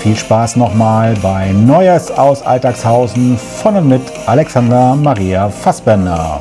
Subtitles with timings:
[0.00, 6.40] viel Spaß nochmal bei Neues aus Alltagshausen von und mit Alexander Maria Fassbender.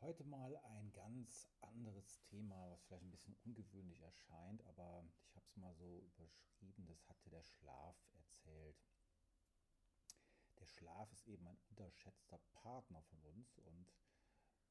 [0.00, 5.46] Heute mal ein ganz anderes Thema, was vielleicht ein bisschen ungewöhnlich erscheint, aber ich habe
[5.46, 8.74] es mal so überschrieben, das hatte der Schlaf erzählt.
[10.62, 13.84] Der Schlaf ist eben ein unterschätzter Partner von uns und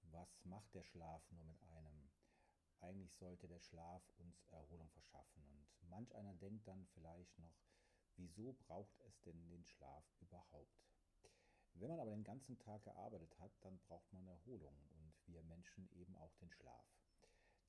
[0.04, 2.10] was macht der Schlaf nur mit einem?
[2.80, 7.60] Eigentlich sollte der Schlaf uns Erholung verschaffen und manch einer denkt dann vielleicht noch,
[8.16, 10.88] wieso braucht es denn den Schlaf überhaupt?
[11.74, 15.92] Wenn man aber den ganzen Tag gearbeitet hat, dann braucht man Erholung und wir Menschen
[15.92, 16.88] eben auch den Schlaf.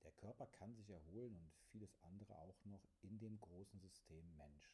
[0.04, 4.72] Der Körper kann sich erholen und vieles andere auch noch in dem großen System Mensch.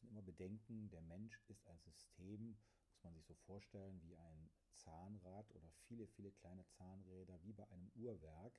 [0.00, 2.56] Müssen immer bedenken, der Mensch ist ein System,
[2.88, 7.68] muss man sich so vorstellen, wie ein Zahnrad oder viele, viele kleine Zahnräder, wie bei
[7.68, 8.58] einem Uhrwerk,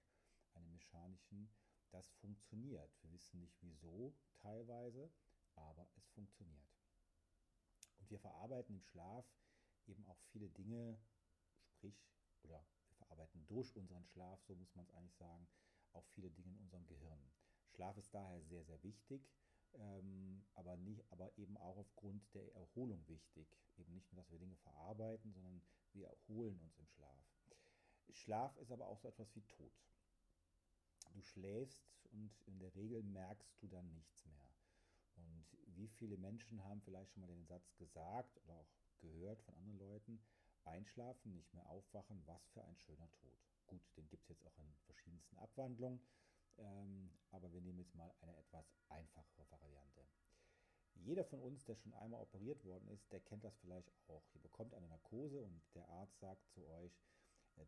[0.53, 1.51] einem mechanischen,
[1.89, 2.95] das funktioniert.
[3.01, 5.11] Wir wissen nicht wieso teilweise,
[5.55, 6.69] aber es funktioniert.
[7.97, 9.25] Und wir verarbeiten im Schlaf
[9.87, 10.99] eben auch viele Dinge,
[11.65, 12.05] sprich,
[12.43, 15.47] oder wir verarbeiten durch unseren Schlaf, so muss man es eigentlich sagen,
[15.93, 17.31] auch viele Dinge in unserem Gehirn.
[17.71, 19.27] Schlaf ist daher sehr, sehr wichtig,
[19.75, 23.47] ähm, aber, nicht, aber eben auch aufgrund der Erholung wichtig.
[23.77, 25.61] Eben nicht nur, dass wir Dinge verarbeiten, sondern
[25.93, 27.25] wir erholen uns im Schlaf.
[28.11, 29.73] Schlaf ist aber auch so etwas wie Tod.
[31.13, 34.49] Du schläfst und in der Regel merkst du dann nichts mehr.
[35.15, 35.45] Und
[35.75, 39.79] wie viele Menschen haben vielleicht schon mal den Satz gesagt oder auch gehört von anderen
[39.79, 40.21] Leuten,
[40.63, 43.39] einschlafen, nicht mehr aufwachen, was für ein schöner Tod.
[43.67, 46.01] Gut, den gibt es jetzt auch in verschiedensten Abwandlungen,
[46.57, 50.05] ähm, aber wir nehmen jetzt mal eine etwas einfachere Variante.
[50.95, 54.23] Jeder von uns, der schon einmal operiert worden ist, der kennt das vielleicht auch.
[54.33, 57.01] Ihr bekommt eine Narkose und der Arzt sagt zu euch,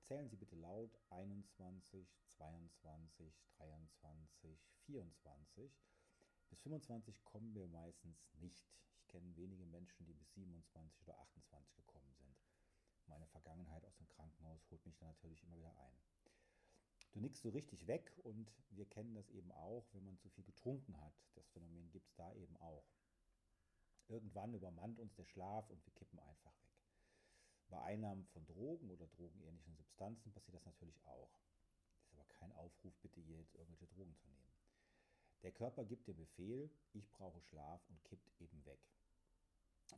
[0.01, 5.71] zählen Sie bitte laut 21, 22, 23, 24.
[6.49, 8.65] Bis 25 kommen wir meistens nicht
[9.13, 12.35] kenne wenige Menschen, die bis 27 oder 28 gekommen sind.
[13.05, 16.12] Meine Vergangenheit aus dem Krankenhaus holt mich da natürlich immer wieder ein.
[17.13, 20.43] Du nickst so richtig weg und wir kennen das eben auch, wenn man zu viel
[20.43, 21.13] getrunken hat.
[21.35, 22.85] Das Phänomen gibt es da eben auch.
[24.07, 26.71] Irgendwann übermannt uns der Schlaf und wir kippen einfach weg.
[27.69, 31.39] Bei Einnahmen von Drogen oder drogenähnlichen Substanzen passiert das natürlich auch.
[31.99, 34.51] Das ist aber kein Aufruf, bitte hier jetzt irgendwelche Drogen zu nehmen.
[35.43, 38.79] Der Körper gibt den Befehl, ich brauche Schlaf und kippt eben weg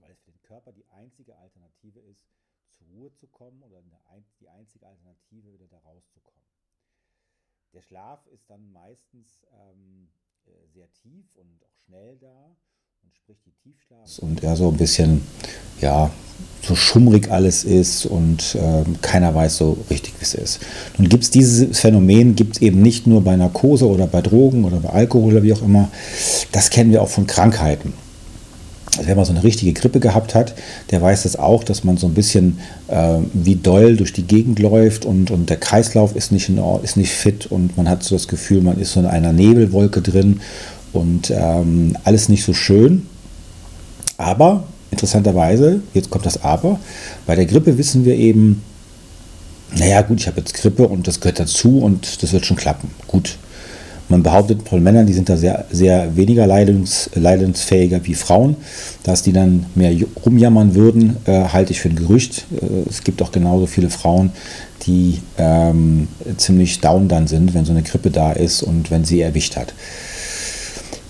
[0.01, 2.27] weil es für den Körper die einzige Alternative ist,
[2.71, 3.81] zur Ruhe zu kommen oder
[4.39, 6.54] die einzige Alternative, wieder da rauszukommen.
[7.75, 10.07] Der Schlaf ist dann meistens ähm,
[10.45, 12.55] äh, sehr tief und auch schnell da
[13.03, 14.19] und sprich die Tiefschlaf.
[14.19, 15.21] Und ja, so ein bisschen,
[15.81, 16.09] ja,
[16.61, 20.61] so schummrig alles ist und äh, keiner weiß so richtig, wie es ist.
[20.97, 24.63] Nun gibt es dieses Phänomen, gibt es eben nicht nur bei Narkose oder bei Drogen
[24.63, 25.91] oder bei Alkohol oder wie auch immer.
[26.53, 27.91] Das kennen wir auch von Krankheiten.
[28.97, 30.55] Also wer mal so eine richtige Grippe gehabt hat,
[30.91, 34.59] der weiß das auch, dass man so ein bisschen äh, wie doll durch die Gegend
[34.59, 38.15] läuft und, und der Kreislauf ist nicht, in, ist nicht fit und man hat so
[38.15, 40.41] das Gefühl, man ist so in einer Nebelwolke drin
[40.93, 43.07] und ähm, alles nicht so schön.
[44.17, 46.79] Aber interessanterweise, jetzt kommt das Aber,
[47.25, 48.61] bei der Grippe wissen wir eben,
[49.77, 52.91] naja gut, ich habe jetzt Grippe und das gehört dazu und das wird schon klappen.
[53.07, 53.37] Gut,
[54.07, 58.55] man behauptet von Männern, die sind da sehr, sehr weniger leidens, leidensfähiger wie Frauen.
[59.03, 59.93] Dass die dann mehr
[60.25, 62.45] rumjammern würden, äh, halte ich für ein Gerücht.
[62.51, 64.31] Äh, es gibt auch genauso viele Frauen,
[64.85, 66.07] die ähm,
[66.37, 69.73] ziemlich down dann sind, wenn so eine Grippe da ist und wenn sie erwischt hat.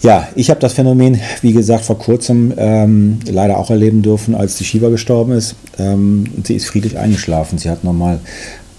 [0.02, 4.56] Ja, ich habe das Phänomen, wie gesagt, vor kurzem ähm, leider auch erleben dürfen, als
[4.56, 5.56] die Shiva gestorben ist.
[5.80, 7.58] Ähm, sie ist friedlich eingeschlafen.
[7.58, 8.20] Sie hat nochmal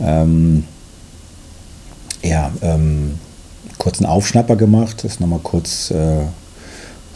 [0.01, 0.65] ähm,
[2.23, 3.15] ja, ähm,
[3.78, 6.25] kurzen Aufschnapper gemacht, das nochmal kurz äh,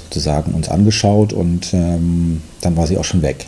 [0.04, 3.46] sozusagen uns angeschaut und ähm, dann war sie auch schon weg.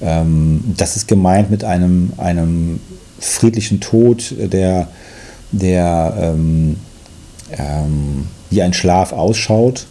[0.00, 2.80] Ähm, das ist gemeint mit einem, einem
[3.18, 4.88] friedlichen Tod, der,
[5.52, 6.76] der ähm,
[7.56, 9.86] ähm, wie ein Schlaf ausschaut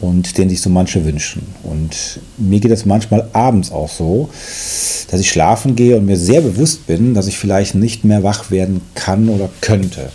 [0.00, 1.42] und den sich so manche wünschen.
[1.62, 4.30] Und mir geht es manchmal abends auch so,
[5.10, 8.50] dass ich schlafen gehe und mir sehr bewusst bin, dass ich vielleicht nicht mehr wach
[8.50, 10.10] werden kann oder könnte.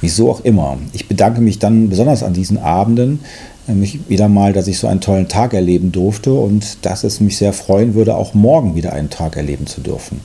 [0.00, 0.78] Wieso auch immer.
[0.92, 3.20] Ich bedanke mich dann besonders an diesen Abenden,
[3.66, 7.36] nämlich wieder mal, dass ich so einen tollen Tag erleben durfte und dass es mich
[7.36, 10.20] sehr freuen würde, auch morgen wieder einen Tag erleben zu dürfen.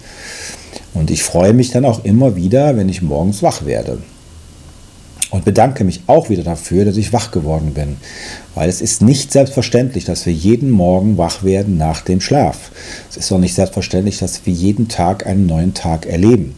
[0.93, 3.97] Und ich freue mich dann auch immer wieder, wenn ich morgens wach werde.
[5.31, 7.97] Und bedanke mich auch wieder dafür, dass ich wach geworden bin.
[8.53, 12.69] Weil es ist nicht selbstverständlich, dass wir jeden Morgen wach werden nach dem Schlaf.
[13.09, 16.53] Es ist auch nicht selbstverständlich, dass wir jeden Tag einen neuen Tag erleben.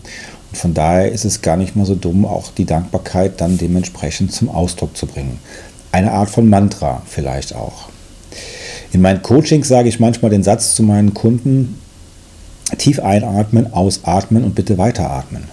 [0.55, 4.49] Von daher ist es gar nicht mal so dumm, auch die Dankbarkeit dann dementsprechend zum
[4.49, 5.39] Ausdruck zu bringen.
[5.91, 7.89] Eine Art von Mantra vielleicht auch.
[8.91, 11.79] In meinen Coachings sage ich manchmal den Satz zu meinen Kunden,
[12.77, 15.43] tief einatmen, ausatmen und bitte weiteratmen.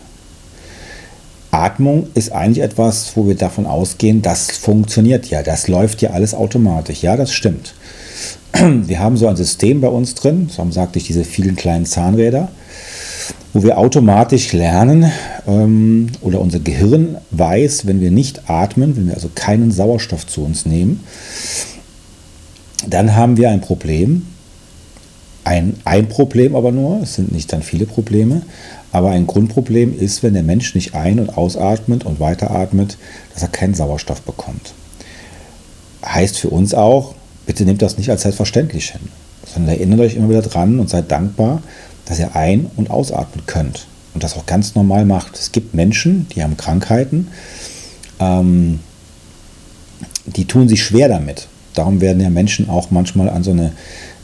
[1.50, 6.34] Atmung ist eigentlich etwas, wo wir davon ausgehen, das funktioniert ja, das läuft ja alles
[6.34, 7.02] automatisch.
[7.02, 7.74] Ja, das stimmt.
[8.54, 12.48] Wir haben so ein System bei uns drin, so sagte ich, diese vielen kleinen Zahnräder,
[13.52, 15.10] wo wir automatisch lernen
[15.46, 20.44] ähm, oder unser Gehirn weiß, wenn wir nicht atmen, wenn wir also keinen Sauerstoff zu
[20.44, 21.00] uns nehmen,
[22.88, 24.26] dann haben wir ein Problem.
[25.44, 28.42] Ein, ein Problem aber nur, es sind nicht dann viele Probleme,
[28.92, 32.96] aber ein Grundproblem ist, wenn der Mensch nicht ein- und ausatmet und weiteratmet,
[33.34, 34.72] dass er keinen Sauerstoff bekommt.
[36.04, 37.14] Heißt für uns auch,
[37.46, 39.00] bitte nehmt das nicht als selbstverständlich hin,
[39.52, 41.62] sondern erinnert euch immer wieder dran und seid dankbar,
[42.06, 45.38] dass ihr ein- und ausatmen könnt und das auch ganz normal macht.
[45.38, 47.28] Es gibt Menschen, die haben Krankheiten,
[48.20, 48.80] ähm,
[50.26, 51.48] die tun sich schwer damit.
[51.74, 53.72] Darum werden ja Menschen auch manchmal an so eine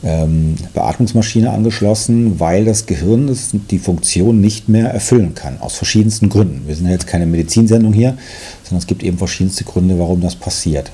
[0.03, 6.29] ähm, Beatmungsmaschine angeschlossen, weil das Gehirn das, die Funktion nicht mehr erfüllen kann, aus verschiedensten
[6.29, 6.67] Gründen.
[6.67, 8.17] Wir sind ja jetzt keine Medizinsendung hier,
[8.63, 10.91] sondern es gibt eben verschiedenste Gründe, warum das passiert.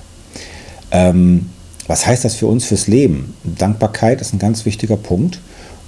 [0.91, 1.49] Ähm,
[1.87, 3.35] was heißt das für uns fürs Leben?
[3.43, 5.39] Dankbarkeit ist ein ganz wichtiger Punkt.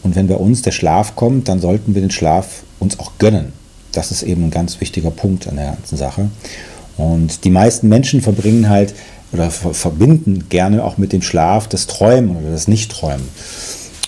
[0.03, 3.53] Und wenn bei uns der Schlaf kommt, dann sollten wir den Schlaf uns auch gönnen.
[3.91, 6.29] Das ist eben ein ganz wichtiger Punkt an der ganzen Sache.
[6.97, 8.93] Und die meisten Menschen verbringen halt
[9.31, 13.27] oder verbinden gerne auch mit dem Schlaf das Träumen oder das Nichtträumen.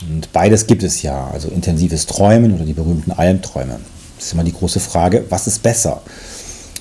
[0.10, 3.80] Und beides gibt es ja, also intensives Träumen oder die berühmten Albträume.
[4.18, 6.02] Das ist immer die große Frage, was ist besser?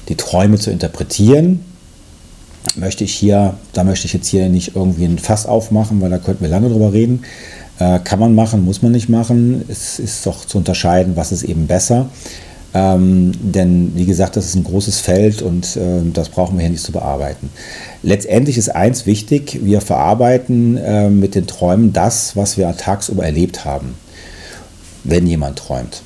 [0.08, 1.64] Die Träume zu interpretieren,
[2.76, 6.18] möchte ich hier, da möchte ich jetzt hier nicht irgendwie ein Fass aufmachen, weil da
[6.18, 7.24] könnten wir lange drüber reden.
[7.78, 9.64] Äh, kann man machen, muss man nicht machen.
[9.68, 12.06] Es ist doch zu unterscheiden, was ist eben besser.
[12.74, 16.70] Ähm, denn wie gesagt, das ist ein großes Feld und äh, das brauchen wir hier
[16.70, 17.48] nicht zu bearbeiten.
[18.02, 23.64] Letztendlich ist eins wichtig, wir verarbeiten äh, mit den Träumen das, was wir tagsüber erlebt
[23.64, 23.94] haben,
[25.04, 26.02] wenn jemand träumt.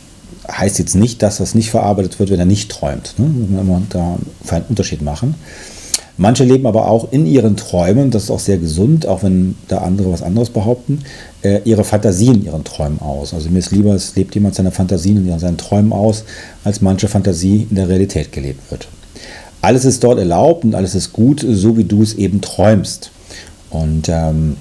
[0.51, 3.15] Heißt jetzt nicht, dass das nicht verarbeitet wird, wenn er nicht träumt.
[3.19, 3.27] Ne?
[3.49, 4.19] Wenn wir da
[4.51, 5.35] einen Unterschied machen.
[6.19, 9.79] Manche leben aber auch in ihren Träumen, das ist auch sehr gesund, auch wenn da
[9.79, 11.01] andere was anderes behaupten,
[11.43, 13.33] äh, ihre Fantasien in ihren Träumen aus.
[13.33, 16.25] Also mir ist lieber, es lebt jemand seine Fantasien in seinen Träumen aus,
[16.65, 18.89] als manche Fantasie in der Realität gelebt wird.
[19.63, 23.11] Alles ist dort erlaubt und alles ist gut, so wie du es eben träumst.
[23.71, 24.57] Und ähm,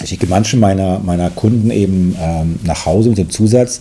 [0.00, 3.80] ich schicke manche meiner, meiner Kunden eben ähm, nach Hause mit dem Zusatz,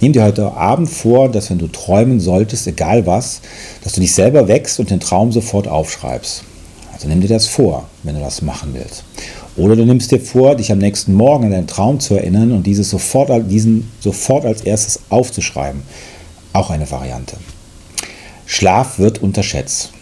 [0.00, 3.40] nimm dir heute Abend vor, dass wenn du träumen solltest, egal was,
[3.82, 6.44] dass du dich selber wächst und den Traum sofort aufschreibst.
[6.92, 9.04] Also nimm dir das vor, wenn du das machen willst.
[9.56, 12.66] Oder du nimmst dir vor, dich am nächsten Morgen an deinen Traum zu erinnern und
[12.66, 15.82] dieses sofort, diesen sofort als erstes aufzuschreiben.
[16.52, 17.36] Auch eine Variante.
[18.46, 19.92] Schlaf wird unterschätzt.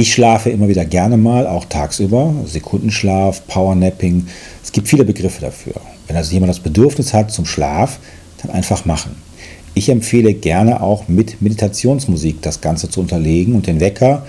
[0.00, 2.32] Ich schlafe immer wieder gerne mal, auch tagsüber.
[2.46, 4.28] Sekundenschlaf, Powernapping.
[4.62, 5.72] Es gibt viele Begriffe dafür.
[6.06, 7.98] Wenn also jemand das Bedürfnis hat zum Schlaf,
[8.40, 9.16] dann einfach machen.
[9.74, 14.24] Ich empfehle gerne auch mit Meditationsmusik das Ganze zu unterlegen und den Wecker,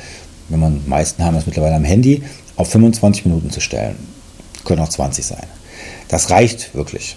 [0.47, 2.23] wenn man, meisten haben das mittlerweile am Handy,
[2.55, 3.95] auf 25 Minuten zu stellen.
[4.65, 5.45] Können auch 20 sein.
[6.07, 7.15] Das reicht wirklich.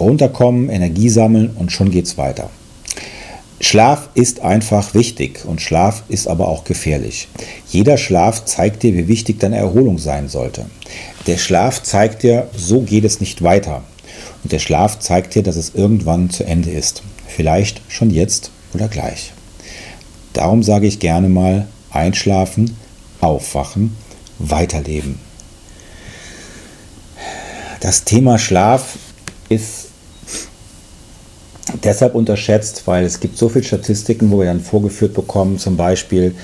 [0.00, 2.50] Runterkommen, Energie sammeln und schon geht es weiter.
[3.64, 7.28] Schlaf ist einfach wichtig und Schlaf ist aber auch gefährlich.
[7.68, 10.66] Jeder Schlaf zeigt dir, wie wichtig deine Erholung sein sollte.
[11.28, 13.84] Der Schlaf zeigt dir, so geht es nicht weiter.
[14.42, 17.04] Und der Schlaf zeigt dir, dass es irgendwann zu Ende ist.
[17.28, 19.32] Vielleicht schon jetzt oder gleich.
[20.32, 22.76] Darum sage ich gerne mal, einschlafen,
[23.20, 23.96] aufwachen,
[24.40, 25.20] weiterleben.
[27.78, 28.98] Das Thema Schlaf
[29.48, 29.91] ist
[31.84, 36.34] deshalb unterschätzt, weil es gibt so viele Statistiken, wo wir dann vorgeführt bekommen, zum Beispiel,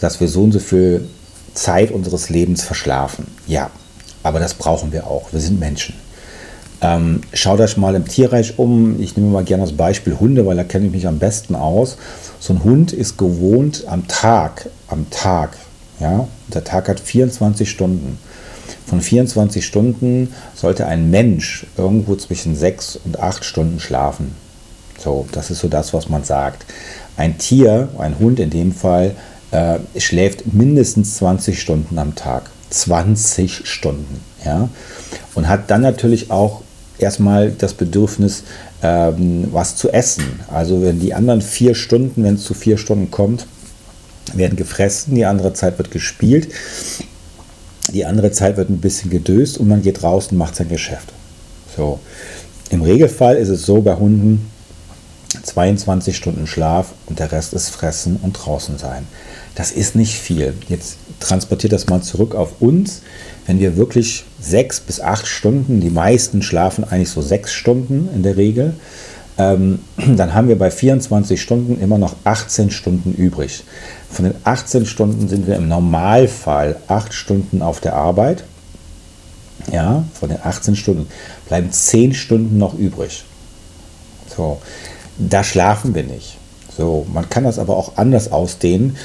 [0.00, 1.08] dass wir so und so viel
[1.54, 3.26] Zeit unseres Lebens verschlafen.
[3.46, 3.70] Ja,
[4.22, 5.32] aber das brauchen wir auch.
[5.32, 5.94] Wir sind Menschen.
[6.80, 9.00] Ähm, schaut euch mal im Tierreich um.
[9.00, 11.96] Ich nehme mal gerne das Beispiel Hunde, weil da kenne ich mich am besten aus.
[12.38, 15.56] So ein Hund ist gewohnt am Tag, am Tag,
[15.98, 18.18] ja, der Tag hat 24 Stunden.
[18.86, 24.34] Von 24 Stunden sollte ein Mensch irgendwo zwischen 6 und 8 Stunden schlafen.
[24.98, 26.66] So, das ist so das, was man sagt.
[27.16, 29.14] Ein Tier, ein Hund in dem Fall,
[29.50, 32.50] äh, schläft mindestens 20 Stunden am Tag.
[32.70, 34.68] 20 Stunden, ja.
[35.34, 36.62] Und hat dann natürlich auch
[36.98, 38.42] erstmal das Bedürfnis,
[38.82, 40.40] ähm, was zu essen.
[40.52, 43.46] Also wenn die anderen vier Stunden, wenn es zu vier Stunden kommt,
[44.34, 46.48] werden gefressen, die andere Zeit wird gespielt,
[47.92, 51.12] die andere Zeit wird ein bisschen gedöst und man geht raus und macht sein Geschäft.
[51.74, 52.00] So.
[52.70, 54.50] Im Regelfall ist es so bei Hunden
[55.42, 59.06] 22 Stunden Schlaf und der Rest ist Fressen und draußen sein.
[59.54, 60.54] Das ist nicht viel.
[60.68, 63.02] Jetzt transportiert das mal zurück auf uns.
[63.46, 68.22] Wenn wir wirklich sechs bis acht Stunden, die meisten schlafen eigentlich so sechs Stunden in
[68.22, 68.74] der Regel,
[69.36, 69.80] ähm,
[70.16, 73.64] dann haben wir bei 24 Stunden immer noch 18 Stunden übrig.
[74.10, 78.44] Von den 18 Stunden sind wir im Normalfall acht Stunden auf der Arbeit.
[79.72, 81.08] Ja, von den 18 Stunden
[81.46, 83.24] bleiben 10 Stunden noch übrig.
[84.34, 84.60] So,
[85.18, 86.38] da schlafen wir nicht.
[86.76, 88.96] So, man kann das aber auch anders ausdehnen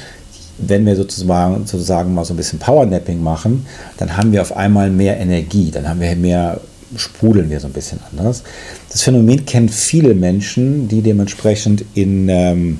[0.58, 3.66] wenn wir sozusagen, sozusagen mal so ein bisschen Powernapping machen,
[3.96, 6.60] dann haben wir auf einmal mehr Energie, dann haben wir mehr,
[6.96, 8.42] sprudeln wir so ein bisschen anders.
[8.90, 12.78] Das Phänomen kennen viele Menschen, die dementsprechend in, ähm,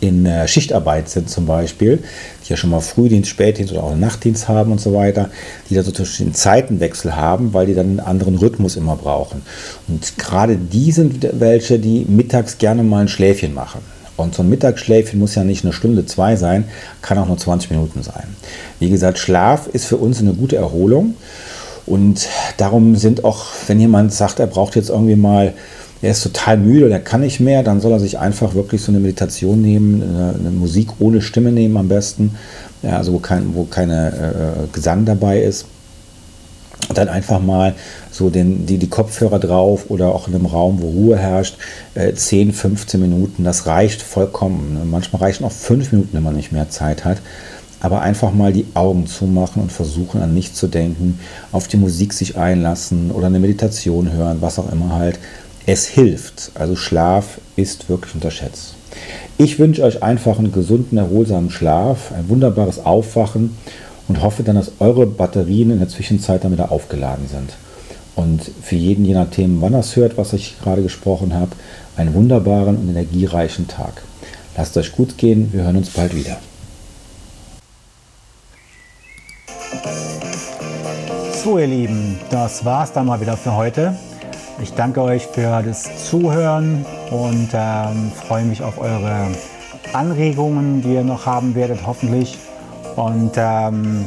[0.00, 2.02] in äh, Schichtarbeit sind zum Beispiel,
[2.44, 5.28] die ja schon mal Frühdienst, Spätdienst oder auch Nachtdienst haben und so weiter,
[5.68, 9.42] die da so einen Zeitenwechsel haben, weil die dann einen anderen Rhythmus immer brauchen.
[9.88, 13.80] Und gerade die sind welche, die mittags gerne mal ein Schläfchen machen.
[14.16, 16.64] Und so ein Mittagsschläfchen muss ja nicht eine Stunde, zwei sein,
[17.02, 18.24] kann auch nur 20 Minuten sein.
[18.80, 21.14] Wie gesagt, Schlaf ist für uns eine gute Erholung.
[21.86, 25.54] Und darum sind auch, wenn jemand sagt, er braucht jetzt irgendwie mal,
[26.00, 28.82] er ist total müde oder er kann nicht mehr, dann soll er sich einfach wirklich
[28.82, 32.36] so eine Meditation nehmen, eine, Musik ohne Stimme nehmen am besten,
[32.82, 35.66] ja, also wo, kein, wo keine äh, Gesang dabei ist
[36.88, 37.74] und dann einfach mal
[38.10, 41.56] so den, die, die Kopfhörer drauf oder auch in einem Raum, wo Ruhe herrscht,
[41.94, 44.74] äh, 10, 15 Minuten, das reicht vollkommen.
[44.74, 44.84] Ne?
[44.84, 47.18] Manchmal reichen auch 5 Minuten, wenn man nicht mehr Zeit hat.
[47.80, 51.20] Aber einfach mal die Augen zumachen und versuchen an nichts zu denken,
[51.52, 55.18] auf die Musik sich einlassen oder eine Meditation hören, was auch immer halt.
[55.70, 56.52] Es hilft.
[56.54, 58.72] Also Schlaf ist wirklich unterschätzt.
[59.36, 63.54] Ich wünsche euch einfach einen gesunden, erholsamen Schlaf, ein wunderbares Aufwachen
[64.08, 67.52] und hoffe dann, dass eure Batterien in der Zwischenzeit dann wieder aufgeladen sind.
[68.16, 71.50] Und für jeden, je nachdem, wann er es hört, was ich gerade gesprochen habe,
[71.98, 74.02] einen wunderbaren und energiereichen Tag.
[74.56, 76.38] Lasst euch gut gehen, wir hören uns bald wieder.
[81.44, 83.98] So, ihr Lieben, das war's dann mal wieder für heute.
[84.60, 89.28] Ich danke euch für das Zuhören und ähm, freue mich auf eure
[89.92, 92.36] Anregungen, die ihr noch haben werdet, hoffentlich.
[92.96, 94.06] Und ähm,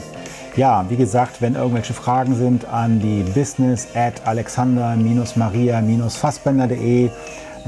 [0.58, 7.10] ja, wie gesagt, wenn irgendwelche Fragen sind an die business at alexander-maria-fassbender.de.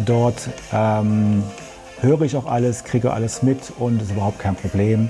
[0.05, 1.41] Dort ähm,
[2.01, 5.09] höre ich auch alles, kriege alles mit und ist überhaupt kein Problem.